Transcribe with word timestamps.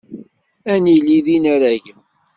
Ad 0.73 0.79
nili 0.83 1.19
d 1.25 1.27
inaragen. 1.35 1.99